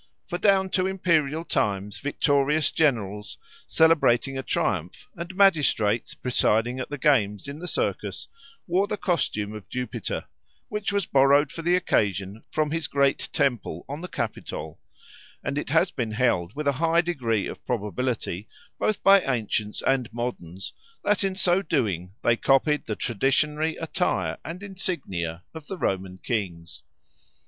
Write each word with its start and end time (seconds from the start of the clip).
For 0.25 0.39
down 0.39 0.71
to 0.71 0.87
imperial 0.87 1.45
times 1.45 1.99
victorious 1.99 2.71
generals 2.71 3.37
celebrating 3.67 4.35
a 4.35 4.41
triumph, 4.41 5.07
and 5.15 5.35
magistrates 5.35 6.15
presiding 6.15 6.79
at 6.79 6.89
the 6.89 6.97
games 6.97 7.47
in 7.47 7.59
the 7.59 7.67
Circus, 7.67 8.27
wore 8.65 8.87
the 8.87 8.97
costume 8.97 9.53
of 9.53 9.69
Jupiter, 9.69 10.25
which 10.69 10.91
was 10.91 11.05
borrowed 11.05 11.51
for 11.51 11.61
the 11.61 11.75
occasion 11.75 12.43
from 12.49 12.71
his 12.71 12.87
great 12.87 13.29
temple 13.31 13.85
on 13.87 14.01
the 14.01 14.07
Capitol; 14.07 14.79
and 15.43 15.55
it 15.55 15.69
has 15.69 15.91
been 15.91 16.13
held 16.13 16.55
with 16.55 16.67
a 16.67 16.71
high 16.81 17.01
degree 17.01 17.45
of 17.45 17.63
probability 17.67 18.47
both 18.79 19.03
by 19.03 19.21
ancients 19.21 19.83
and 19.85 20.11
moderns 20.11 20.73
that 21.03 21.23
in 21.23 21.35
so 21.35 21.61
doing 21.61 22.15
they 22.23 22.35
copied 22.35 22.87
the 22.87 22.95
traditionary 22.95 23.75
attire 23.75 24.39
and 24.43 24.63
insignia 24.63 25.43
of 25.53 25.67
the 25.67 25.77
Roman 25.77 26.17
kings. 26.17 26.81